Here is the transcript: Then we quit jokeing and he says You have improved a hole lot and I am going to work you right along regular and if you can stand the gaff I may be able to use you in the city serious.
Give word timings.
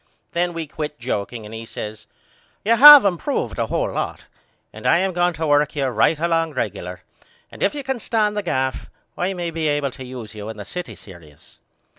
Then 0.31 0.53
we 0.53 0.65
quit 0.65 0.99
jokeing 0.99 1.45
and 1.45 1.53
he 1.53 1.63
says 1.63 2.07
You 2.65 2.75
have 2.75 3.05
improved 3.05 3.59
a 3.59 3.67
hole 3.67 3.91
lot 3.91 4.25
and 4.73 4.87
I 4.87 4.97
am 4.97 5.13
going 5.13 5.33
to 5.33 5.45
work 5.45 5.75
you 5.75 5.85
right 5.85 6.19
along 6.19 6.53
regular 6.55 7.03
and 7.51 7.61
if 7.61 7.75
you 7.75 7.83
can 7.83 7.99
stand 7.99 8.35
the 8.35 8.41
gaff 8.41 8.89
I 9.15 9.35
may 9.35 9.51
be 9.51 9.67
able 9.67 9.91
to 9.91 10.03
use 10.03 10.33
you 10.33 10.49
in 10.49 10.57
the 10.57 10.65
city 10.65 10.95
serious. 10.95 11.59